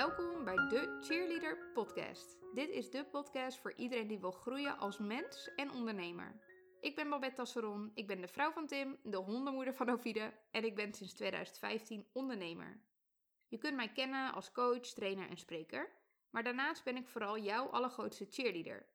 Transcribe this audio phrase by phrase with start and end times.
[0.00, 2.38] Welkom bij de Cheerleader Podcast.
[2.54, 6.40] Dit is de podcast voor iedereen die wil groeien als mens en ondernemer.
[6.80, 10.64] Ik ben Babette Tasseron, ik ben de vrouw van Tim, de hondenmoeder van Ovide en
[10.64, 12.80] ik ben sinds 2015 ondernemer.
[13.48, 15.92] Je kunt mij kennen als coach, trainer en spreker,
[16.30, 18.86] maar daarnaast ben ik vooral jouw allergrootste cheerleader.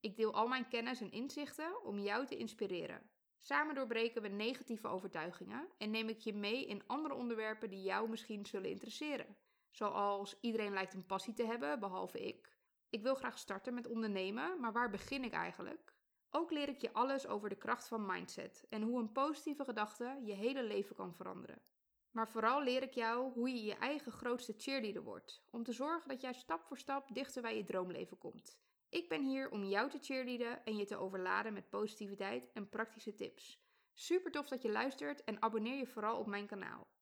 [0.00, 3.10] Ik deel al mijn kennis en inzichten om jou te inspireren.
[3.38, 8.08] Samen doorbreken we negatieve overtuigingen en neem ik je mee in andere onderwerpen die jou
[8.08, 9.36] misschien zullen interesseren.
[9.74, 12.56] Zoals iedereen lijkt een passie te hebben, behalve ik.
[12.88, 15.94] Ik wil graag starten met ondernemen, maar waar begin ik eigenlijk?
[16.30, 20.20] Ook leer ik je alles over de kracht van mindset en hoe een positieve gedachte
[20.24, 21.62] je hele leven kan veranderen.
[22.10, 26.08] Maar vooral leer ik jou hoe je je eigen grootste cheerleader wordt, om te zorgen
[26.08, 28.58] dat jij stap voor stap dichter bij je droomleven komt.
[28.88, 33.14] Ik ben hier om jou te cheerleaden en je te overladen met positiviteit en praktische
[33.14, 33.62] tips.
[33.92, 36.93] Super tof dat je luistert en abonneer je vooral op mijn kanaal.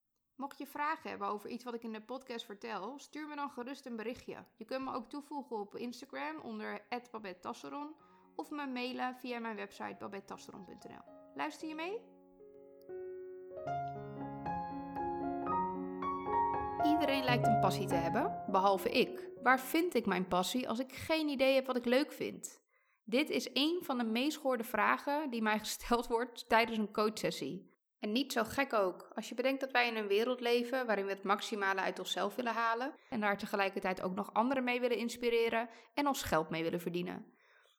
[0.42, 3.50] Mocht je vragen hebben over iets wat ik in de podcast vertel, stuur me dan
[3.50, 4.44] gerust een berichtje.
[4.56, 7.94] Je kunt me ook toevoegen op Instagram onder @babettasseron
[8.36, 11.02] of me mailen via mijn website babettasseron.nl.
[11.34, 12.00] Luister je mee?
[16.92, 19.30] Iedereen lijkt een passie te hebben, behalve ik.
[19.42, 22.62] Waar vind ik mijn passie als ik geen idee heb wat ik leuk vind?
[23.04, 27.71] Dit is een van de meest gehoorde vragen die mij gesteld wordt tijdens een coachsessie.
[28.02, 31.04] En niet zo gek ook, als je bedenkt dat wij in een wereld leven waarin
[31.04, 34.96] we het maximale uit onszelf willen halen en daar tegelijkertijd ook nog anderen mee willen
[34.96, 37.26] inspireren en ons geld mee willen verdienen.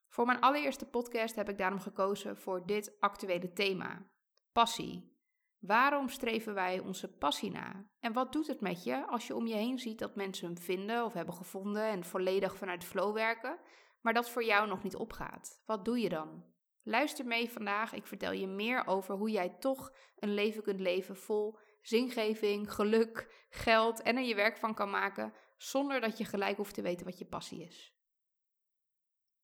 [0.07, 4.11] Voor mijn allereerste podcast heb ik daarom gekozen voor dit actuele thema:
[4.51, 5.11] passie.
[5.59, 7.89] Waarom streven wij onze passie na?
[7.99, 10.57] En wat doet het met je als je om je heen ziet dat mensen hem
[10.57, 13.59] vinden of hebben gevonden en volledig vanuit flow werken,
[14.01, 15.61] maar dat voor jou nog niet opgaat?
[15.65, 16.52] Wat doe je dan?
[16.83, 17.93] Luister mee vandaag.
[17.93, 23.45] Ik vertel je meer over hoe jij toch een leven kunt leven vol zingeving, geluk,
[23.49, 27.05] geld en er je werk van kan maken zonder dat je gelijk hoeft te weten
[27.05, 27.93] wat je passie is.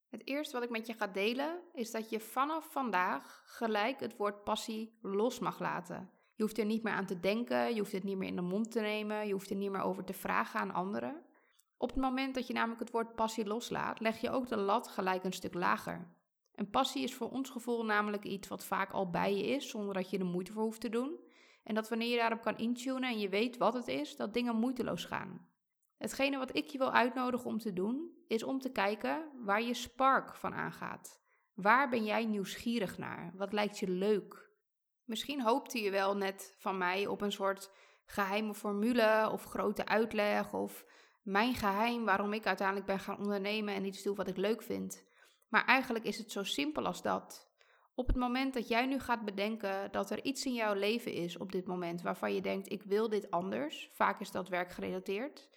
[0.08, 4.17] Het eerste wat ik met je ga delen is dat je vanaf vandaag gelijk het
[4.17, 6.11] woord passie los mag laten.
[6.36, 8.42] Je hoeft er niet meer aan te denken, je hoeft het niet meer in de
[8.42, 11.26] mond te nemen, je hoeft er niet meer over te vragen aan anderen.
[11.78, 14.88] Op het moment dat je namelijk het woord passie loslaat, leg je ook de lat
[14.88, 16.18] gelijk een stuk lager.
[16.59, 19.93] En passie is voor ons gevoel namelijk iets wat vaak al bij je is, zonder
[19.93, 21.20] dat je er moeite voor hoeft te doen.
[21.64, 24.55] En dat wanneer je daarop kan intunen en je weet wat het is, dat dingen
[24.55, 25.48] moeiteloos gaan.
[25.98, 29.73] Hetgene wat ik je wil uitnodigen om te doen, is om te kijken waar je
[29.73, 31.21] spark van aangaat.
[31.53, 33.33] Waar ben jij nieuwsgierig naar?
[33.36, 34.49] Wat lijkt je leuk?
[35.03, 37.71] Misschien hoopte je wel net van mij op een soort
[38.05, 40.86] geheime formule of grote uitleg of
[41.21, 45.08] mijn geheim waarom ik uiteindelijk ben gaan ondernemen en iets doe wat ik leuk vind.
[45.49, 47.48] Maar eigenlijk is het zo simpel als dat.
[47.95, 51.37] Op het moment dat jij nu gaat bedenken dat er iets in jouw leven is
[51.37, 55.49] op dit moment waarvan je denkt: ik wil dit anders, vaak is dat werkgerelateerd,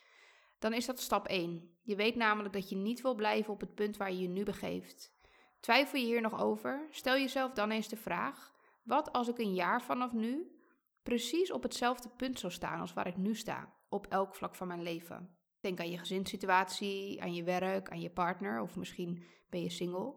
[0.58, 1.76] dan is dat stap 1.
[1.82, 4.44] Je weet namelijk dat je niet wil blijven op het punt waar je je nu
[4.44, 5.12] begeeft.
[5.60, 6.86] Twijfel je hier nog over?
[6.90, 10.60] Stel jezelf dan eens de vraag: wat als ik een jaar vanaf nu
[11.02, 14.66] precies op hetzelfde punt zou staan als waar ik nu sta, op elk vlak van
[14.66, 15.36] mijn leven?
[15.62, 20.14] Denk aan je gezinssituatie, aan je werk, aan je partner of misschien ben je single.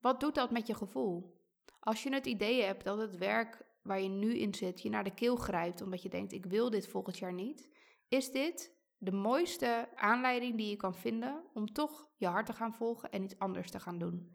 [0.00, 1.42] Wat doet dat met je gevoel?
[1.80, 5.04] Als je het idee hebt dat het werk waar je nu in zit je naar
[5.04, 7.68] de keel grijpt omdat je denkt ik wil dit volgend jaar niet,
[8.08, 12.74] is dit de mooiste aanleiding die je kan vinden om toch je hart te gaan
[12.74, 14.34] volgen en iets anders te gaan doen.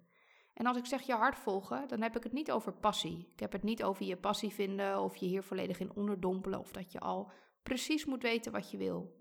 [0.53, 3.29] En als ik zeg je hart volgen, dan heb ik het niet over passie.
[3.33, 6.71] Ik heb het niet over je passie vinden of je hier volledig in onderdompelen of
[6.71, 7.31] dat je al
[7.63, 9.18] precies moet weten wat je wil.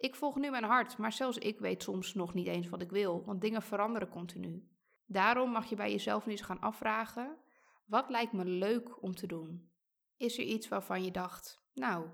[0.00, 2.90] Ik volg nu mijn hart, maar zelfs ik weet soms nog niet eens wat ik
[2.90, 4.68] wil, want dingen veranderen continu.
[5.06, 7.36] Daarom mag je bij jezelf nu eens gaan afvragen:
[7.86, 9.70] wat lijkt me leuk om te doen?
[10.16, 12.06] Is er iets waarvan je dacht: nou,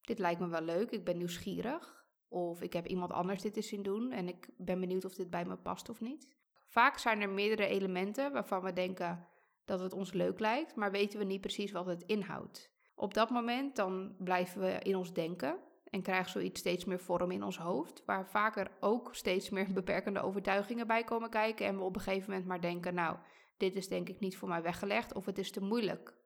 [0.00, 3.68] dit lijkt me wel leuk, ik ben nieuwsgierig, of ik heb iemand anders dit eens
[3.68, 6.28] zien doen en ik ben benieuwd of dit bij me past of niet?
[6.66, 9.28] Vaak zijn er meerdere elementen waarvan we denken
[9.64, 12.72] dat het ons leuk lijkt, maar weten we niet precies wat het inhoudt.
[12.94, 15.58] Op dat moment dan blijven we in ons denken
[15.94, 20.20] en krijgt zoiets steeds meer vorm in ons hoofd, waar vaker ook steeds meer beperkende
[20.20, 23.16] overtuigingen bij komen kijken en we op een gegeven moment maar denken, nou,
[23.56, 26.16] dit is denk ik niet voor mij weggelegd of het is te moeilijk.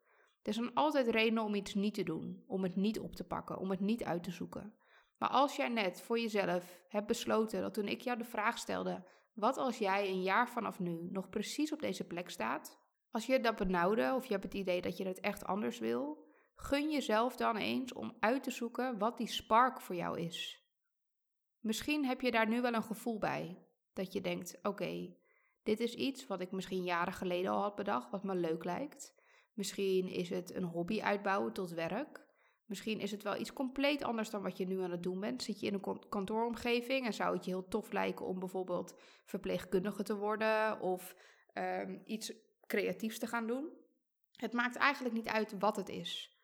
[0.42, 3.58] Er zijn altijd redenen om iets niet te doen, om het niet op te pakken,
[3.58, 4.74] om het niet uit te zoeken.
[5.18, 9.04] Maar als jij net voor jezelf hebt besloten dat toen ik jou de vraag stelde,
[9.34, 12.78] wat als jij een jaar vanaf nu nog precies op deze plek staat?
[13.10, 16.27] Als je dat benauwde of je hebt het idee dat je het echt anders wil,
[16.60, 20.62] Gun jezelf dan eens om uit te zoeken wat die spark voor jou is.
[21.60, 23.58] Misschien heb je daar nu wel een gevoel bij.
[23.92, 25.16] Dat je denkt: oké,
[25.62, 29.14] dit is iets wat ik misschien jaren geleden al had bedacht, wat me leuk lijkt.
[29.52, 32.26] Misschien is het een hobby uitbouwen tot werk.
[32.64, 35.42] Misschien is het wel iets compleet anders dan wat je nu aan het doen bent.
[35.42, 38.94] Zit je in een kantooromgeving en zou het je heel tof lijken om bijvoorbeeld
[39.24, 41.14] verpleegkundige te worden of
[41.54, 42.32] um, iets
[42.66, 43.72] creatiefs te gaan doen?
[44.32, 46.37] Het maakt eigenlijk niet uit wat het is.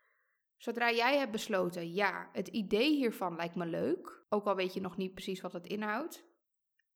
[0.57, 4.81] Zodra jij hebt besloten, ja, het idee hiervan lijkt me leuk, ook al weet je
[4.81, 6.25] nog niet precies wat het inhoudt,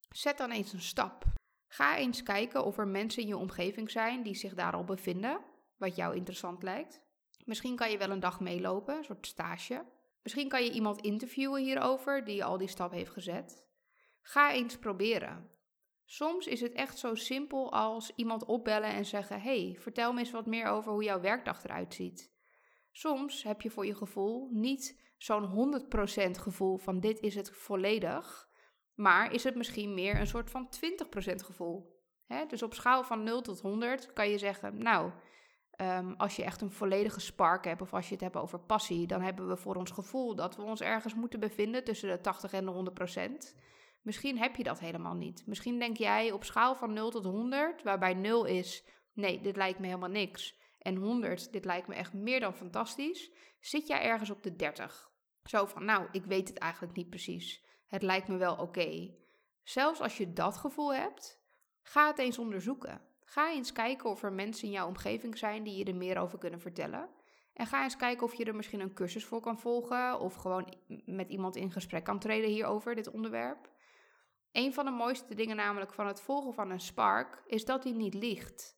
[0.08, 1.25] zet dan eens een stap.
[1.66, 5.40] Ga eens kijken of er mensen in je omgeving zijn die zich daar al bevinden,
[5.76, 7.00] wat jou interessant lijkt.
[7.44, 9.84] Misschien kan je wel een dag meelopen, een soort stage.
[10.22, 13.64] Misschien kan je iemand interviewen hierover die al die stap heeft gezet.
[14.20, 15.50] Ga eens proberen.
[16.05, 20.31] Soms is het echt zo simpel als iemand opbellen en zeggen: Hey, vertel me eens
[20.31, 22.32] wat meer over hoe jouw werkdag eruit ziet.
[22.99, 25.83] Soms heb je voor je gevoel niet zo'n
[26.29, 28.49] 100% gevoel van dit is het volledig,
[28.95, 31.97] maar is het misschien meer een soort van 20% gevoel.
[32.49, 35.12] Dus op schaal van 0 tot 100 kan je zeggen: Nou,
[35.79, 39.06] Ehm, als je echt een volledige spark hebt of als je het hebt over passie,
[39.06, 42.53] dan hebben we voor ons gevoel dat we ons ergens moeten bevinden tussen de 80
[42.53, 43.55] en de 100 procent.
[44.03, 45.43] Misschien heb je dat helemaal niet.
[45.47, 49.79] Misschien denk jij op schaal van 0 tot 100, waarbij 0 is, nee, dit lijkt
[49.79, 50.59] me helemaal niks.
[50.88, 53.31] En 100, dit lijkt me echt meer dan fantastisch.
[53.61, 55.11] Zit jij ergens op de 30?
[55.44, 57.64] Zo van, nou, ik weet het eigenlijk niet precies.
[57.87, 59.14] Het lijkt me wel oké.
[59.62, 61.43] Zelfs als je dat gevoel hebt,
[61.82, 63.00] ga het eens onderzoeken.
[63.25, 66.38] Ga eens kijken of er mensen in jouw omgeving zijn die je er meer over
[66.38, 67.08] kunnen vertellen.
[67.52, 70.75] En ga eens kijken of je er misschien een cursus voor kan volgen of gewoon
[71.05, 73.70] met iemand in gesprek kan treden hierover, dit onderwerp.
[74.52, 77.93] Een van de mooiste dingen namelijk van het volgen van een spark is dat hij
[77.93, 78.78] niet liegt.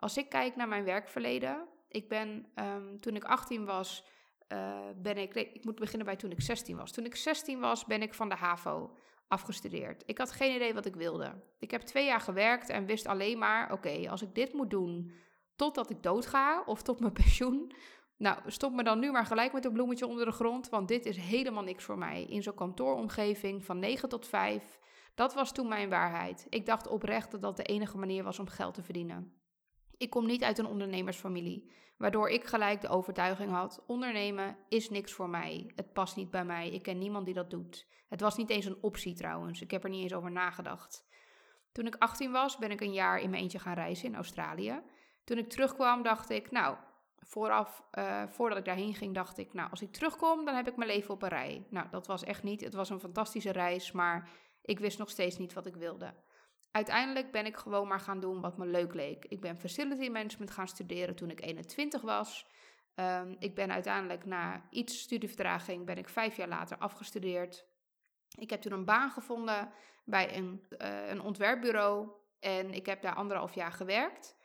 [0.00, 4.04] Als ik kijk naar mijn werkverleden, ik ben ehm, toen ik 18 was,
[4.52, 6.92] uh, ben ik, ik moet beginnen bij toen ik 16 was.
[6.92, 8.96] Toen ik 16 was, ben ik van de HAVO
[9.28, 10.02] afgestudeerd.
[10.06, 11.42] Ik had geen idee wat ik wilde.
[11.58, 15.12] Ik heb twee jaar gewerkt en wist alleen maar: oké, als ik dit moet doen
[15.56, 17.72] totdat ik doodga of tot mijn pensioen.
[18.16, 21.06] Nou, stop me dan nu maar gelijk met een bloemetje onder de grond, want dit
[21.06, 22.24] is helemaal niks voor mij.
[22.24, 24.78] In zo'n kantooromgeving van 9 tot 5,
[25.14, 26.46] dat was toen mijn waarheid.
[26.48, 29.39] Ik dacht oprecht dat dat de enige manier was om geld te verdienen.
[30.00, 35.12] Ik kom niet uit een ondernemersfamilie, waardoor ik gelijk de overtuiging had: ondernemen is niks
[35.12, 35.70] voor mij.
[35.76, 36.70] Het past niet bij mij.
[36.70, 37.86] Ik ken niemand die dat doet.
[38.08, 39.60] Het was niet eens een optie trouwens.
[39.60, 41.04] Ik heb er niet eens over nagedacht.
[41.72, 44.82] Toen ik 18 was, ben ik een jaar in mijn eentje gaan reizen in Australië.
[45.24, 46.76] Toen ik terugkwam, dacht ik, nou,
[47.16, 50.76] vooraf, uh, voordat ik daarheen ging, dacht ik, nou, als ik terugkom, dan heb ik
[50.76, 51.66] mijn leven op een rij.
[51.70, 52.60] Nou, dat was echt niet.
[52.60, 54.28] Het was een fantastische reis, maar
[54.62, 56.14] ik wist nog steeds niet wat ik wilde.
[56.70, 59.24] Uiteindelijk ben ik gewoon maar gaan doen wat me leuk leek.
[59.24, 62.46] Ik ben facility management gaan studeren toen ik 21 was.
[62.94, 67.66] Um, ik ben uiteindelijk na iets studievertraging ben ik vijf jaar later afgestudeerd.
[68.38, 69.72] Ik heb toen een baan gevonden
[70.04, 72.08] bij een, uh, een ontwerpbureau
[72.40, 74.36] en ik heb daar anderhalf jaar gewerkt.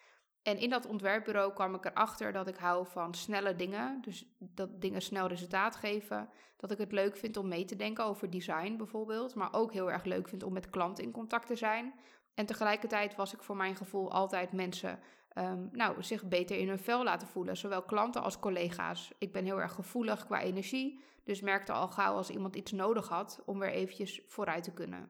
[0.45, 4.01] En in dat ontwerpbureau kwam ik erachter dat ik hou van snelle dingen.
[4.01, 6.29] Dus dat dingen snel resultaat geven.
[6.57, 9.35] Dat ik het leuk vind om mee te denken over design bijvoorbeeld.
[9.35, 11.93] Maar ook heel erg leuk vind om met klanten in contact te zijn.
[12.33, 14.99] En tegelijkertijd was ik voor mijn gevoel altijd mensen
[15.37, 17.57] um, nou, zich beter in hun vel laten voelen.
[17.57, 19.11] Zowel klanten als collega's.
[19.17, 21.03] Ik ben heel erg gevoelig qua energie.
[21.23, 25.09] Dus merkte al gauw als iemand iets nodig had om weer eventjes vooruit te kunnen.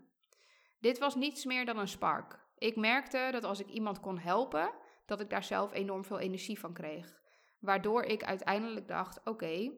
[0.80, 2.40] Dit was niets meer dan een spark.
[2.58, 4.72] Ik merkte dat als ik iemand kon helpen,
[5.06, 7.22] dat ik daar zelf enorm veel energie van kreeg.
[7.60, 9.72] Waardoor ik uiteindelijk dacht: oké,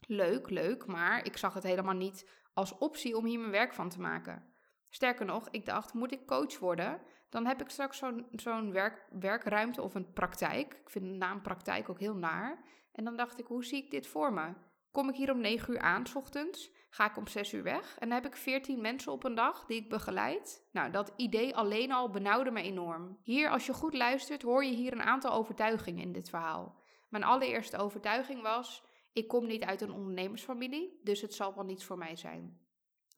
[0.00, 3.88] leuk, leuk, maar ik zag het helemaal niet als optie om hier mijn werk van
[3.88, 4.52] te maken.
[4.88, 7.00] Sterker nog, ik dacht: moet ik coach worden?
[7.30, 10.74] Dan heb ik straks zo'n zo'n werk, werkruimte of een praktijk.
[10.74, 12.64] Ik vind de naam praktijk ook heel naar.
[12.92, 14.52] En dan dacht ik: hoe zie ik dit voor me?
[14.90, 16.70] Kom ik hier om 9 uur aan, s ochtends?
[16.94, 17.98] Ga ik om 6 uur weg?
[17.98, 20.66] En dan heb ik 14 mensen op een dag die ik begeleid?
[20.72, 23.18] Nou, dat idee alleen al benauwde me enorm.
[23.22, 26.80] Hier, als je goed luistert, hoor je hier een aantal overtuigingen in dit verhaal.
[27.08, 31.84] Mijn allereerste overtuiging was: ik kom niet uit een ondernemersfamilie, dus het zal wel niets
[31.84, 32.60] voor mij zijn.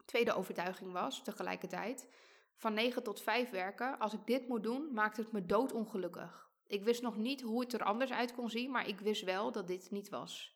[0.05, 2.09] Tweede overtuiging was tegelijkertijd:
[2.55, 6.51] van 9 tot 5 werken, als ik dit moet doen, maakt het me doodongelukkig.
[6.67, 9.53] Ik wist nog niet hoe het er anders uit kon zien, maar ik wist wel
[9.53, 10.56] dat dit niet was.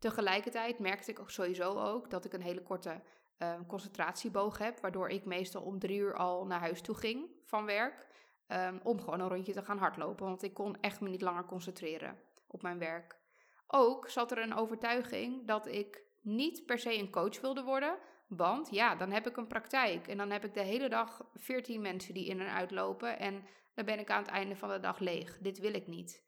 [0.00, 3.02] Tegelijkertijd merkte ik ook sowieso ook dat ik een hele korte
[3.38, 7.64] uh, concentratieboog heb, waardoor ik meestal om drie uur al naar huis toe ging van
[7.64, 8.06] werk,
[8.48, 11.44] um, om gewoon een rondje te gaan hardlopen, want ik kon echt me niet langer
[11.44, 13.18] concentreren op mijn werk.
[13.66, 18.70] Ook zat er een overtuiging dat ik niet per se een coach wilde worden, want
[18.70, 22.14] ja, dan heb ik een praktijk en dan heb ik de hele dag 14 mensen
[22.14, 25.38] die in en uitlopen en dan ben ik aan het einde van de dag leeg.
[25.38, 26.24] Dit wil ik niet.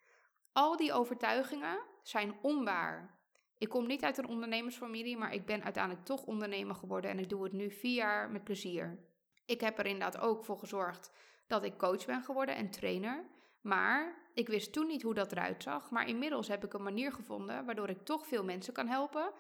[0.52, 3.20] Al die overtuigingen zijn onwaar.
[3.62, 7.28] Ik kom niet uit een ondernemersfamilie, maar ik ben uiteindelijk toch ondernemer geworden en ik
[7.28, 8.99] doe het nu vier jaar met plezier.
[9.47, 11.11] Ik heb er inderdaad ook voor gezorgd
[11.47, 13.25] dat ik coach ben geworden en trainer.
[13.61, 15.90] Maar ik wist toen niet hoe dat eruit zag.
[15.90, 19.33] Maar inmiddels heb ik een manier gevonden waardoor ik toch veel mensen kan helpen.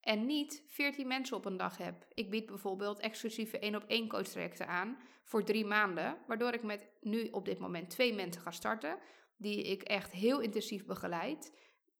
[0.00, 2.06] En niet 14 mensen op een dag heb.
[2.14, 6.16] Ik bied bijvoorbeeld exclusieve 1 op 1 coach trajecten aan voor drie maanden.
[6.26, 8.98] Waardoor ik met nu op dit moment twee mensen ga starten.
[9.36, 11.52] Die ik echt heel intensief begeleid.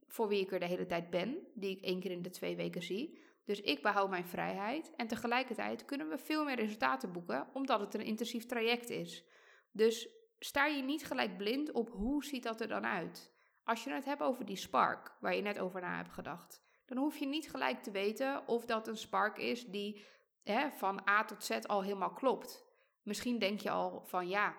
[0.08, 1.38] Voor wie ik er de hele tijd ben.
[1.54, 3.18] Die ik één keer in de twee weken zie.
[3.44, 4.94] Dus ik behoud mijn vrijheid.
[4.96, 7.48] En tegelijkertijd kunnen we veel meer resultaten boeken.
[7.52, 9.24] Omdat het een intensief traject is.
[9.72, 13.32] Dus sta je niet gelijk blind op hoe ziet dat er dan uit.
[13.64, 16.98] Als je het hebt over die spark, waar je net over na hebt gedacht, dan
[16.98, 20.04] hoef je niet gelijk te weten of dat een spark is die
[20.42, 22.66] hè, van A tot Z al helemaal klopt.
[23.02, 24.56] Misschien denk je al van ja,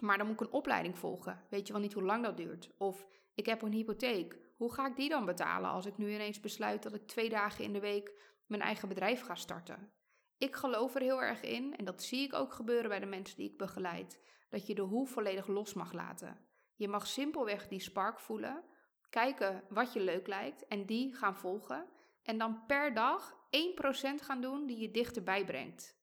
[0.00, 1.44] maar dan moet ik een opleiding volgen.
[1.50, 2.70] Weet je wel niet hoe lang dat duurt?
[2.78, 4.38] Of ik heb een hypotheek.
[4.56, 7.64] Hoe ga ik die dan betalen als ik nu ineens besluit dat ik twee dagen
[7.64, 8.12] in de week
[8.46, 9.92] mijn eigen bedrijf ga starten?
[10.38, 13.36] Ik geloof er heel erg in, en dat zie ik ook gebeuren bij de mensen
[13.36, 16.46] die ik begeleid, dat je de hoe volledig los mag laten.
[16.74, 18.64] Je mag simpelweg die spark voelen,
[19.10, 21.86] kijken wat je leuk lijkt en die gaan volgen.
[22.22, 23.36] En dan per dag
[24.16, 26.00] 1% gaan doen die je dichterbij brengt.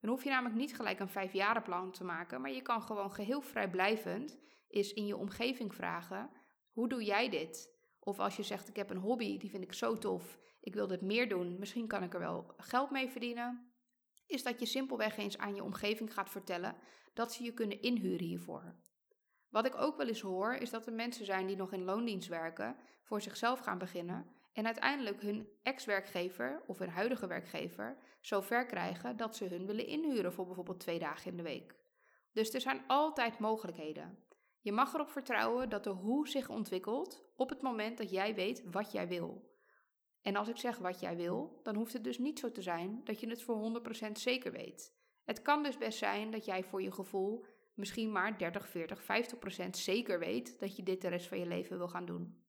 [0.00, 3.40] Dan hoef je namelijk niet gelijk een vijfjarenplan te maken, maar je kan gewoon geheel
[3.40, 4.38] vrijblijvend
[4.68, 6.30] is in je omgeving vragen:
[6.70, 7.75] hoe doe jij dit?
[8.06, 10.86] Of als je zegt: ik heb een hobby, die vind ik zo tof, ik wil
[10.86, 13.74] dit meer doen, misschien kan ik er wel geld mee verdienen
[14.26, 16.76] is dat je simpelweg eens aan je omgeving gaat vertellen
[17.14, 18.74] dat ze je kunnen inhuren hiervoor.
[19.48, 22.28] Wat ik ook wel eens hoor, is dat er mensen zijn die nog in loondienst
[22.28, 28.66] werken, voor zichzelf gaan beginnen en uiteindelijk hun ex-werkgever of hun huidige werkgever zo ver
[28.66, 31.74] krijgen dat ze hun willen inhuren voor bijvoorbeeld twee dagen in de week.
[32.32, 34.18] Dus er zijn altijd mogelijkheden.
[34.66, 38.62] Je mag erop vertrouwen dat de hoe zich ontwikkelt op het moment dat jij weet
[38.70, 39.54] wat jij wil.
[40.22, 43.00] En als ik zeg wat jij wil, dan hoeft het dus niet zo te zijn
[43.04, 44.94] dat je het voor 100% zeker weet.
[45.24, 47.44] Het kan dus best zijn dat jij voor je gevoel
[47.74, 49.02] misschien maar 30, 40,
[49.66, 52.44] 50% zeker weet dat je dit de rest van je leven wil gaan doen.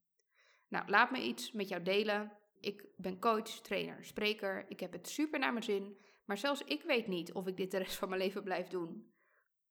[0.67, 2.31] Nou, laat me iets met jou delen.
[2.59, 4.65] Ik ben coach, trainer, spreker.
[4.69, 5.97] Ik heb het super naar mijn zin.
[6.25, 9.15] Maar zelfs ik weet niet of ik dit de rest van mijn leven blijf doen.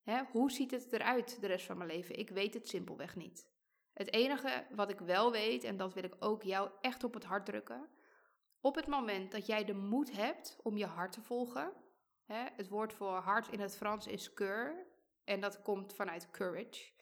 [0.06, 2.18] Hè, hoe ziet het eruit de rest van mijn leven?
[2.18, 3.48] Ik weet het simpelweg niet.
[3.92, 7.24] Het enige wat ik wel weet, en dat wil ik ook jou echt op het
[7.24, 7.88] hart drukken.
[8.60, 11.72] Op het moment dat jij de moed hebt om je hart te volgen.
[12.24, 14.72] Hè, het woord voor hart in het Frans is cœur.
[15.24, 16.92] En dat komt vanuit courage.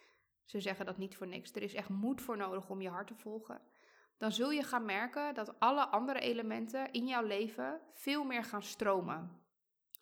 [0.44, 1.52] Ze zeggen dat niet voor niks.
[1.52, 3.60] Er is echt moed voor nodig om je hart te volgen.
[4.18, 8.62] Dan zul je gaan merken dat alle andere elementen in jouw leven veel meer gaan
[8.62, 9.43] stromen.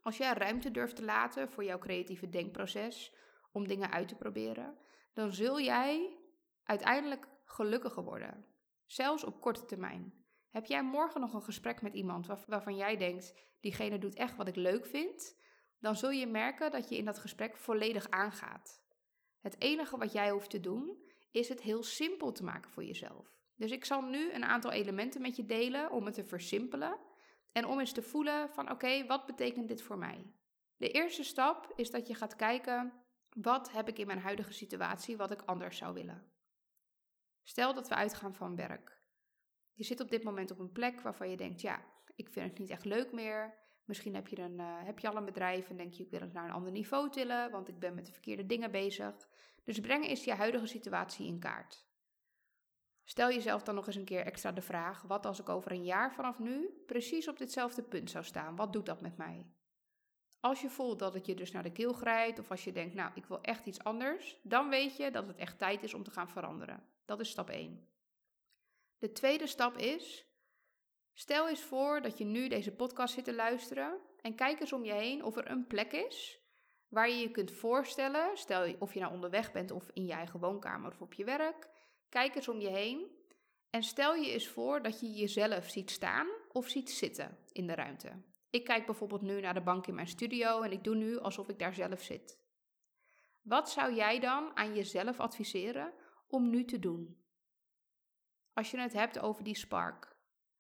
[0.03, 3.15] Als jij ruimte durft te laten voor jouw creatieve denkproces,
[3.53, 4.79] om dingen uit te proberen,
[5.13, 6.17] dan zul jij
[6.63, 8.47] uiteindelijk gelukkiger worden.
[8.87, 10.25] Zelfs op korte termijn.
[10.51, 14.49] Heb jij morgen nog een gesprek met iemand waarvan jij denkt, diegene doet echt wat
[14.49, 15.41] ik leuk vind,
[15.79, 18.83] dan zul je merken dat je in dat gesprek volledig aangaat.
[19.41, 23.41] Het enige wat jij hoeft te doen, is het heel simpel te maken voor jezelf.
[23.57, 26.99] Dus ik zal nu een aantal elementen met je delen om het te versimpelen
[27.53, 30.33] en om eens te voelen van oké, wat betekent dit voor mij?
[30.77, 32.93] De eerste stap is dat je gaat kijken,
[33.31, 36.31] wat heb ik in mijn huidige situatie wat ik anders zou willen?
[37.43, 39.01] Stel dat we uitgaan van werk.
[39.73, 41.85] Je zit op dit moment op een plek waarvan je denkt, ja,
[42.17, 43.61] ik vind het niet echt leuk meer.
[43.85, 46.21] Misschien heb je, een, uh, heb je al een bedrijf en denk je, ik wil
[46.21, 49.29] het naar een ander niveau tillen, want ik ben met de verkeerde dingen bezig.
[49.65, 51.87] Dus breng eens je huidige situatie in kaart.
[53.05, 55.85] Stel jezelf dan nog eens een keer extra de vraag: wat als ik over een
[55.85, 58.57] jaar vanaf nu precies op ditzelfde punt zou staan?
[58.57, 59.47] Wat doet dat met mij?
[60.41, 62.95] Als je voelt dat het je dus naar de keel grijpt, of als je denkt,
[62.95, 66.03] nou, ik wil echt iets anders, dan weet je dat het echt tijd is om
[66.03, 66.87] te gaan veranderen.
[67.05, 67.89] Dat is stap 1.
[68.99, 70.27] De tweede stap is:
[71.13, 74.85] stel eens voor dat je nu deze podcast zit te luisteren en kijk eens om
[74.85, 76.43] je heen of er een plek is
[76.93, 80.41] waar je je kunt voorstellen, stel of je nou onderweg bent of in je eigen
[80.41, 81.69] woonkamer of op je werk,
[82.13, 83.07] kijk eens om je heen
[83.71, 87.75] en stel je eens voor dat je jezelf ziet staan of ziet zitten in de
[87.75, 88.23] ruimte.
[88.51, 91.49] Ik kijk bijvoorbeeld nu naar de bank in mijn studio en ik doe nu alsof
[91.49, 92.39] ik daar zelf zit.
[93.43, 95.93] Wat zou jij dan aan jezelf adviseren
[96.27, 97.23] om nu te doen?
[98.53, 100.17] Als je het hebt over die spark.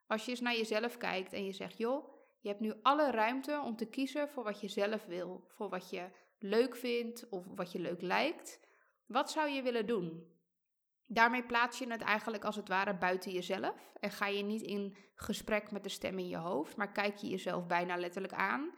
[0.06, 3.62] Als je eens naar jezelf kijkt en je zegt, joh, je hebt nu alle ruimte
[3.64, 7.72] om te kiezen voor wat je zelf wil, voor wat je leuk vindt of wat
[7.72, 8.60] je leuk lijkt.
[9.06, 10.32] Wat zou je willen doen?
[11.12, 14.96] Daarmee plaats je het eigenlijk als het ware buiten jezelf en ga je niet in
[15.14, 18.70] gesprek met de stem in je hoofd, maar kijk je jezelf bijna letterlijk aan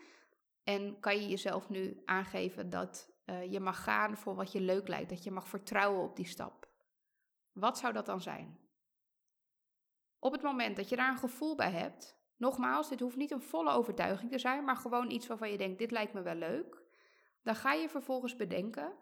[0.65, 4.89] en kan je jezelf nu aangeven dat uh, je mag gaan voor wat je leuk
[4.89, 6.69] lijkt, dat je mag vertrouwen op die stap.
[7.53, 8.59] Wat zou dat dan zijn?
[10.19, 13.43] Op het moment dat je daar een gevoel bij hebt, nogmaals, dit hoeft niet een
[13.43, 16.83] volle overtuiging te zijn, maar gewoon iets waarvan je denkt: dit lijkt me wel leuk,
[17.43, 18.93] dan ga je vervolgens bedenken: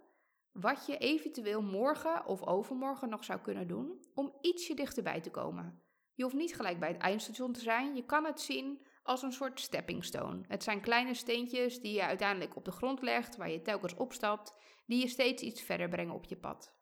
[0.52, 5.82] wat je eventueel morgen of overmorgen nog zou kunnen doen om ietsje dichterbij te komen.
[6.14, 7.96] Je hoeft niet gelijk bij het eindstation te zijn.
[7.96, 10.44] Je kan het zien als een soort stepping stone.
[10.48, 14.56] Het zijn kleine steentjes die je uiteindelijk op de grond legt, waar je telkens opstapt,
[14.86, 16.74] die je steeds iets verder brengen op je pad.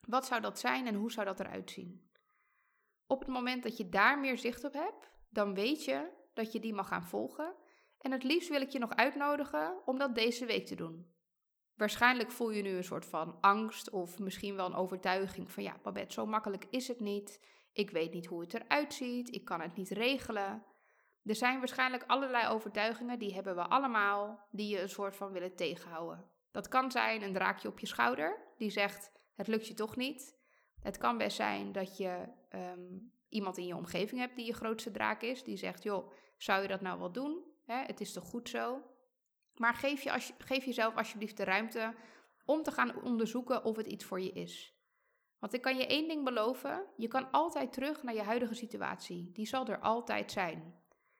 [0.00, 2.10] Wat zou dat zijn en hoe zou dat eruit zien?
[3.06, 6.60] Op het moment dat je daar meer zicht op hebt, dan weet je dat je
[6.60, 7.54] die mag gaan volgen.
[7.98, 11.15] En het liefst wil ik je nog uitnodigen om dat deze week te doen.
[11.76, 15.76] Waarschijnlijk voel je nu een soort van angst of misschien wel een overtuiging van ja,
[15.82, 17.40] Babette, zo makkelijk is het niet.
[17.72, 20.64] Ik weet niet hoe het eruit ziet, ik kan het niet regelen.
[21.24, 25.56] Er zijn waarschijnlijk allerlei overtuigingen, die hebben we allemaal, die je een soort van willen
[25.56, 26.24] tegenhouden.
[26.50, 30.36] Dat kan zijn een draakje op je schouder, die zegt: Het lukt je toch niet.
[30.80, 34.90] Het kan best zijn dat je ehm, iemand in je omgeving hebt die je grootste
[34.90, 37.44] draak is, die zegt: Joh, zou je dat nou wel doen?
[37.64, 38.82] Het is toch goed zo?
[39.56, 41.94] Maar geef, je als, geef jezelf alsjeblieft de ruimte
[42.44, 44.74] om te gaan onderzoeken of het iets voor je is.
[45.38, 49.30] Want ik kan je één ding beloven: je kan altijd terug naar je huidige situatie.
[49.32, 50.74] Die zal er altijd zijn.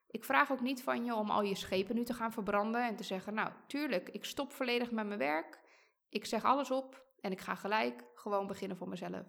[0.07, 2.97] Ik vraag ook niet van je om al je schepen nu te gaan verbranden en
[2.97, 5.61] te zeggen: Nou, tuurlijk, ik stop volledig met mijn werk.
[6.09, 9.27] Ik zeg alles op en ik ga gelijk gewoon beginnen voor mezelf.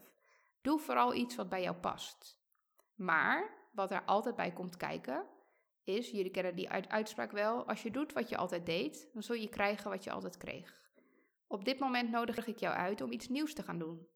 [0.62, 2.40] Doe vooral iets wat bij jou past.
[2.96, 5.26] Maar wat er altijd bij komt kijken,
[5.88, 7.68] is: jullie kennen die uitspraak wel.
[7.68, 10.86] Als je doet wat je altijd deed, dan zul je krijgen wat je altijd kreeg.
[11.48, 14.08] Op dit moment nodig ik jou uit om iets nieuws te gaan doen.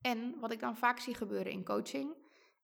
[0.00, 2.16] En wat ik dan vaak zie gebeuren in coaching,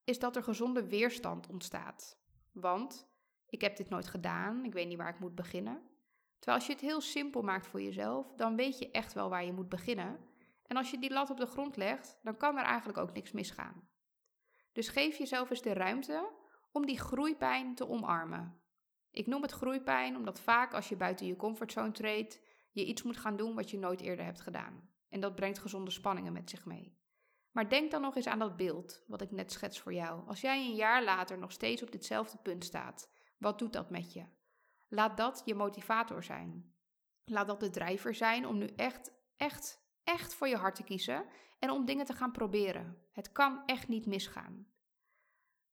[0.03, 2.19] is dat er gezonde weerstand ontstaat.
[2.51, 3.07] Want
[3.45, 5.81] ik heb dit nooit gedaan, ik weet niet waar ik moet beginnen.
[6.39, 9.45] Terwijl als je het heel simpel maakt voor jezelf, dan weet je echt wel waar
[9.45, 10.19] je moet beginnen.
[10.67, 13.31] En als je die lat op de grond legt, dan kan er eigenlijk ook niks
[13.31, 13.89] misgaan.
[14.71, 16.31] Dus geef jezelf eens de ruimte
[16.75, 18.61] om die groeipijn te omarmen.
[19.11, 22.41] Ik noem het groeipijn omdat vaak als je buiten je comfortzone treedt,
[22.71, 24.89] je iets moet gaan doen wat je nooit eerder hebt gedaan.
[25.09, 26.97] En dat brengt gezonde spanningen met zich mee.
[27.51, 30.27] Maar denk dan nog eens aan dat beeld wat ik net schets voor jou.
[30.27, 34.13] Als jij een jaar later nog steeds op ditzelfde punt staat, wat doet dat met
[34.13, 34.25] je?
[34.87, 36.73] Laat dat je motivator zijn.
[37.25, 41.25] Laat dat de drijver zijn om nu echt, echt, echt voor je hart te kiezen
[41.59, 42.97] en om dingen te gaan proberen.
[43.11, 44.67] Het kan echt niet misgaan.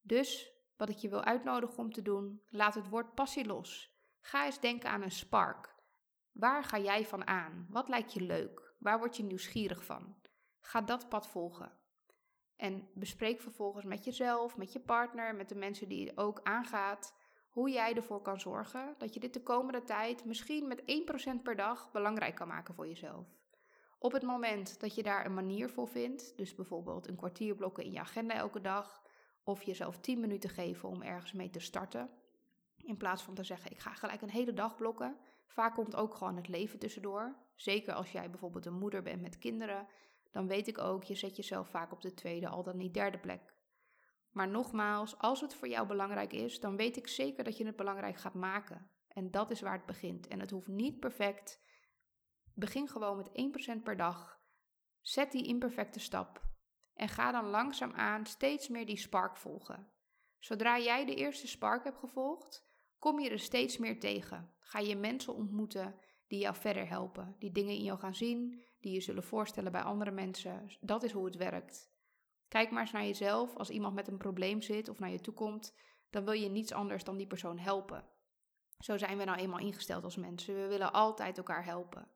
[0.01, 0.52] Dus
[0.83, 3.97] wat ik je wil uitnodigen om te doen, laat het woord passie los.
[4.21, 5.75] Ga eens denken aan een spark.
[6.31, 7.67] Waar ga jij van aan?
[7.69, 8.73] Wat lijkt je leuk?
[8.79, 10.15] Waar word je nieuwsgierig van?
[10.59, 11.71] Ga dat pad volgen.
[12.55, 17.15] En bespreek vervolgens met jezelf, met je partner, met de mensen die je ook aangaat,
[17.49, 20.81] hoe jij ervoor kan zorgen dat je dit de komende tijd misschien met
[21.39, 23.27] 1% per dag belangrijk kan maken voor jezelf.
[23.99, 27.83] Op het moment dat je daar een manier voor vindt, dus bijvoorbeeld een kwartier blokken
[27.83, 29.02] in je agenda elke dag,
[29.43, 32.09] of jezelf 10 minuten geven om ergens mee te starten,
[32.77, 35.17] in plaats van te zeggen ik ga gelijk een hele dag blokken.
[35.45, 37.35] Vaak komt ook gewoon het leven tussendoor.
[37.55, 39.87] Zeker als jij bijvoorbeeld een moeder bent met kinderen,
[40.31, 43.17] dan weet ik ook, je zet jezelf vaak op de tweede, al dan niet derde
[43.17, 43.53] plek.
[44.31, 47.75] Maar nogmaals, als het voor jou belangrijk is, dan weet ik zeker dat je het
[47.75, 48.89] belangrijk gaat maken.
[49.07, 50.27] En dat is waar het begint.
[50.27, 51.61] En het hoeft niet perfect.
[52.53, 53.29] Begin gewoon met
[53.79, 54.39] 1% per dag.
[55.01, 56.52] Zet die imperfecte stap.
[56.93, 59.91] En ga dan langzaamaan steeds meer die spark volgen.
[60.39, 62.65] Zodra jij de eerste spark hebt gevolgd,
[62.99, 64.53] kom je er steeds meer tegen.
[64.59, 65.95] Ga je mensen ontmoeten
[66.27, 69.81] die jou verder helpen, die dingen in jou gaan zien, die je zullen voorstellen bij
[69.81, 70.69] andere mensen.
[70.81, 71.91] Dat is hoe het werkt.
[72.47, 73.55] Kijk maar eens naar jezelf.
[73.55, 75.75] Als iemand met een probleem zit of naar je toe komt,
[76.09, 78.07] dan wil je niets anders dan die persoon helpen.
[78.79, 80.55] Zo zijn we nou eenmaal ingesteld als mensen.
[80.55, 82.07] We willen altijd elkaar helpen.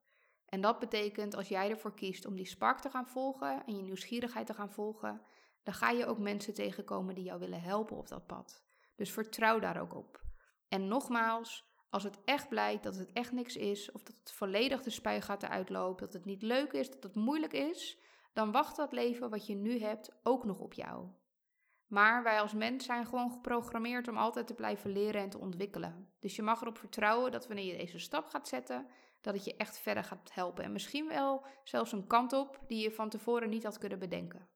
[0.50, 3.82] En dat betekent als jij ervoor kiest om die spark te gaan volgen en je
[3.82, 5.22] nieuwsgierigheid te gaan volgen,
[5.64, 8.64] dan ga je ook mensen tegenkomen die jou willen helpen op dat pad.
[8.96, 10.22] Dus vertrouw daar ook op.
[10.68, 14.82] En nogmaals, als het echt blijkt dat het echt niks is, of dat het volledig
[14.84, 17.98] de spuigaten uitloopt, dat het niet leuk is, dat het moeilijk is,
[18.34, 21.08] dan wacht dat leven wat je nu hebt ook nog op jou.
[21.88, 26.10] Maar wij als mens zijn gewoon geprogrammeerd om altijd te blijven leren en te ontwikkelen.
[26.20, 28.88] Dus je mag erop vertrouwen dat wanneer je deze stap gaat zetten,
[29.28, 30.64] dat het je echt verder gaat helpen.
[30.64, 34.50] En misschien wel zelfs een kant op die je van tevoren niet had kunnen bedenken.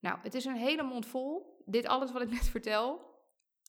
[0.00, 1.62] Nou, het is een hele mond vol.
[1.64, 3.16] Dit alles wat ik net vertel.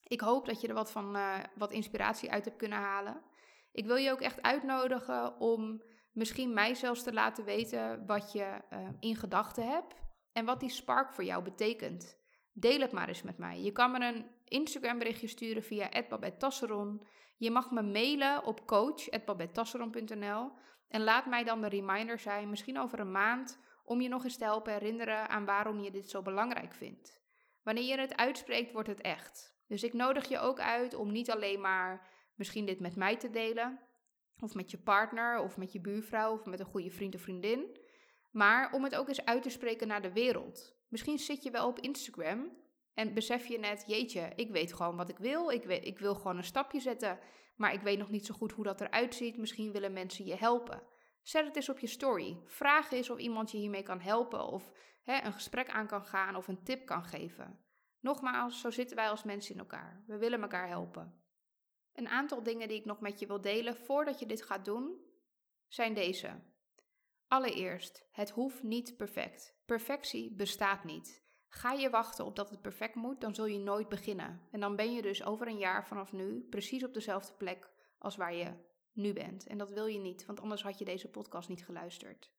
[0.03, 3.21] Ik hoop dat je er wat van uh, wat inspiratie uit hebt kunnen halen.
[3.71, 8.61] Ik wil je ook echt uitnodigen om misschien mij zelfs te laten weten wat je
[8.73, 9.95] uh, in gedachten hebt
[10.31, 12.17] en wat die spark voor jou betekent.
[12.53, 13.61] Deel het maar eens met mij.
[13.61, 17.07] Je kan me een Instagram berichtje sturen via @babettasseron.
[17.37, 20.51] Je mag me mailen op coach@babettasseron.nl
[20.87, 24.37] en laat mij dan de reminder zijn, misschien over een maand, om je nog eens
[24.37, 27.21] te helpen herinneren aan waarom je dit zo belangrijk vindt.
[27.63, 29.57] Wanneer je het uitspreekt, wordt het echt.
[29.67, 33.29] Dus ik nodig je ook uit om niet alleen maar misschien dit met mij te
[33.29, 33.79] delen,
[34.41, 37.77] Of met je partner, of met je buurvrouw, of met een goede vriend of vriendin.
[38.31, 40.75] Maar om het ook eens uit te spreken naar de wereld.
[40.87, 42.57] Misschien zit je wel op Instagram
[42.99, 45.49] en besef je net, jeetje, ik weet gewoon wat ik wil.
[45.49, 47.19] Ik, ik wil gewoon een stapje zetten,
[47.55, 49.37] maar ik weet nog niet zo goed hoe dat eruit ziet.
[49.37, 50.83] Misschien willen mensen je helpen.
[51.21, 52.41] Zet het eens op je story.
[52.45, 54.71] Vraag eens of iemand je hiermee kan helpen, of
[55.03, 57.59] hè, een gesprek aan kan gaan, of een tip kan geven.
[57.99, 60.03] Nogmaals, zo zitten wij als mensen in elkaar.
[60.07, 61.23] We willen elkaar helpen.
[61.93, 65.01] Een aantal dingen die ik nog met je wil delen voordat je dit gaat doen,
[65.67, 66.41] zijn deze.
[67.27, 69.55] Allereerst, het hoeft niet perfect.
[69.65, 71.27] Perfectie bestaat niet.
[71.49, 74.41] Ga je wachten op dat het perfect moet, dan zul je nooit beginnen.
[74.51, 78.15] En dan ben je dus over een jaar vanaf nu precies op dezelfde plek als
[78.15, 78.53] waar je
[78.93, 79.47] nu bent.
[79.47, 82.31] En dat wil je niet, want anders had je deze podcast niet geluisterd.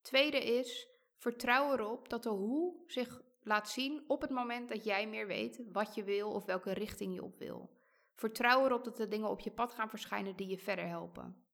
[0.00, 5.08] Tweede is, vertrouw erop dat de hoe zich laat zien op het moment dat jij
[5.08, 7.70] meer weet wat je wil of welke richting je op wil.
[8.14, 11.44] Vertrouw erop dat er dingen op je pad gaan verschijnen die je verder helpen.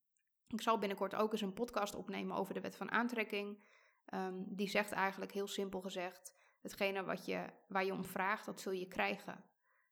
[0.49, 3.59] Ik zal binnenkort ook eens een podcast opnemen over de wet van aantrekking.
[4.15, 8.61] Um, die zegt eigenlijk heel simpel gezegd: hetgene wat je, waar je om vraagt, dat
[8.61, 9.45] zul je krijgen.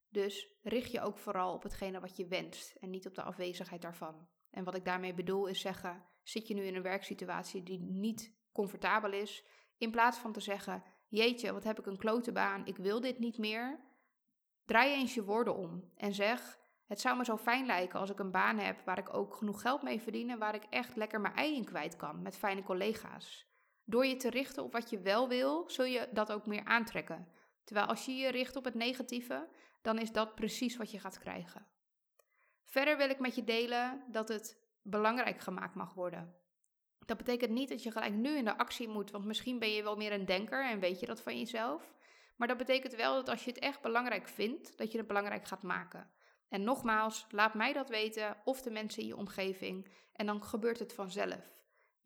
[0.08, 3.82] Dus richt je ook vooral op hetgene wat je wenst en niet op de afwezigheid
[3.82, 4.28] daarvan.
[4.50, 8.34] En wat ik daarmee bedoel is zeggen: zit je nu in een werksituatie die niet
[8.52, 9.44] comfortabel is,
[9.78, 13.18] in plaats van te zeggen: Jeetje, wat heb ik een klote baan, ik wil dit
[13.18, 13.80] niet meer.
[14.64, 18.18] Draai eens je woorden om en zeg: Het zou me zo fijn lijken als ik
[18.18, 21.20] een baan heb waar ik ook genoeg geld mee verdien en waar ik echt lekker
[21.20, 23.46] mijn ei in kwijt kan met fijne collega's.
[23.88, 27.28] Door je te richten op wat je wel wil, zul je dat ook meer aantrekken.
[27.64, 29.48] Terwijl als je je richt op het negatieve,
[29.82, 31.66] dan is dat precies wat je gaat krijgen.
[32.64, 36.34] Verder wil ik met je delen dat het belangrijk gemaakt mag worden.
[37.04, 39.82] Dat betekent niet dat je gelijk nu in de actie moet, want misschien ben je
[39.82, 41.94] wel meer een denker en weet je dat van jezelf.
[42.36, 45.46] Maar dat betekent wel dat als je het echt belangrijk vindt, dat je het belangrijk
[45.46, 46.10] gaat maken.
[46.48, 50.78] En nogmaals, laat mij dat weten of de mensen in je omgeving en dan gebeurt
[50.78, 51.55] het vanzelf.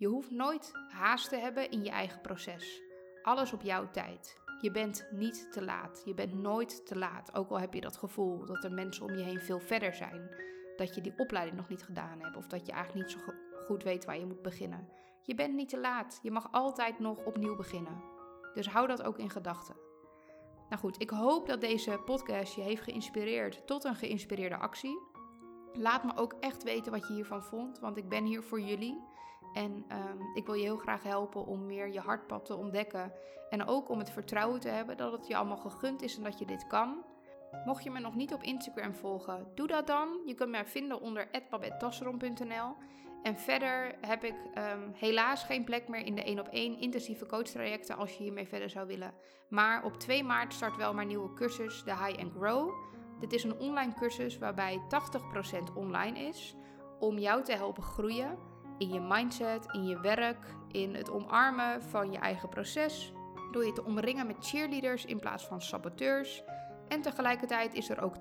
[0.00, 2.82] Je hoeft nooit haast te hebben in je eigen proces.
[3.22, 4.40] Alles op jouw tijd.
[4.60, 6.02] Je bent niet te laat.
[6.04, 7.34] Je bent nooit te laat.
[7.34, 10.36] Ook al heb je dat gevoel dat er mensen om je heen veel verder zijn.
[10.76, 12.36] Dat je die opleiding nog niet gedaan hebt.
[12.36, 13.32] Of dat je eigenlijk niet zo
[13.64, 14.88] goed weet waar je moet beginnen.
[15.22, 16.18] Je bent niet te laat.
[16.22, 18.02] Je mag altijd nog opnieuw beginnen.
[18.54, 19.76] Dus hou dat ook in gedachten.
[20.68, 24.98] Nou goed, ik hoop dat deze podcast je heeft geïnspireerd tot een geïnspireerde actie.
[25.72, 29.09] Laat me ook echt weten wat je hiervan vond, want ik ben hier voor jullie.
[29.52, 33.12] En um, ik wil je heel graag helpen om meer je hartpad te ontdekken.
[33.50, 36.38] En ook om het vertrouwen te hebben dat het je allemaal gegund is en dat
[36.38, 37.04] je dit kan.
[37.64, 40.20] Mocht je me nog niet op Instagram volgen, doe dat dan.
[40.26, 42.74] Je kunt mij vinden onder @babettasseron.nl.
[43.22, 47.26] En verder heb ik um, helaas geen plek meer in de 1 op 1 intensieve
[47.26, 49.14] coachtrajecten als je hiermee verder zou willen.
[49.48, 52.72] Maar op 2 maart start wel mijn nieuwe cursus, de High and Grow.
[53.18, 56.54] Dit is een online cursus waarbij 80% online is
[56.98, 58.38] om jou te helpen groeien
[58.80, 63.12] in je mindset, in je werk, in het omarmen van je eigen proces.
[63.50, 66.42] Door je te omringen met cheerleaders in plaats van saboteurs.
[66.88, 68.20] En tegelijkertijd is er ook 20%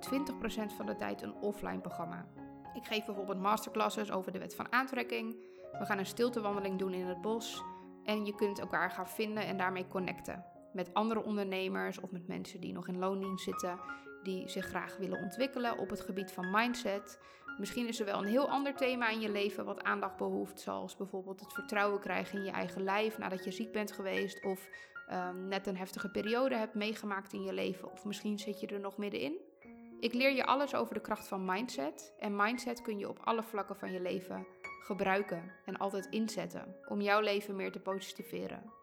[0.78, 2.26] van de tijd een offline programma.
[2.74, 5.36] Ik geef bijvoorbeeld masterclasses over de wet van aantrekking.
[5.80, 7.64] We gaan een stiltewandeling doen in het bos.
[8.04, 10.46] En je kunt elkaar gaan vinden en daarmee connecten.
[10.74, 13.80] Met andere ondernemers of met mensen die nog in loondienst zitten.
[14.24, 17.20] Die zich graag willen ontwikkelen op het gebied van mindset.
[17.60, 20.60] Misschien is er wel een heel ander thema in je leven wat aandacht behoeft.
[20.60, 24.44] Zoals bijvoorbeeld het vertrouwen krijgen in je eigen lijf nadat je ziek bent geweest.
[24.44, 24.70] Of
[25.12, 27.92] um, net een heftige periode hebt meegemaakt in je leven.
[27.92, 29.38] Of misschien zit je er nog middenin.
[30.00, 32.14] Ik leer je alles over de kracht van mindset.
[32.20, 34.48] En mindset kun je op alle vlakken van je leven
[34.80, 38.79] gebruiken en altijd inzetten om jouw leven meer te positiveren.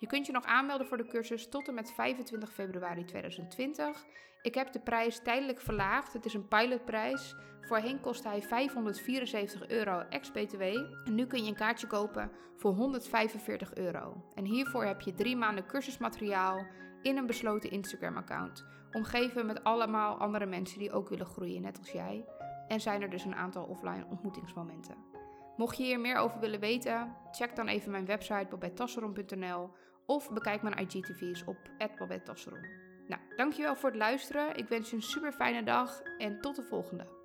[0.00, 4.04] Je kunt je nog aanmelden voor de cursus tot en met 25 februari 2020.
[4.42, 6.12] Ik heb de prijs tijdelijk verlaagd.
[6.12, 7.34] Het is een pilotprijs.
[7.60, 10.62] Voorheen kostte hij 574 euro ex-BTW.
[11.04, 14.24] En nu kun je een kaartje kopen voor 145 euro.
[14.34, 16.66] En hiervoor heb je drie maanden cursusmateriaal
[17.02, 18.64] in een besloten Instagram-account.
[18.92, 22.24] Omgeven met allemaal andere mensen die ook willen groeien, net als jij.
[22.68, 24.96] En zijn er dus een aantal offline ontmoetingsmomenten.
[25.56, 29.70] Mocht je hier meer over willen weten, check dan even mijn website babettasseron.nl
[30.10, 31.56] of bekijk mijn IGTV's op
[31.98, 32.66] @babettasseron.
[33.06, 34.56] Nou, dankjewel voor het luisteren.
[34.56, 37.19] Ik wens je een super fijne dag en tot de volgende.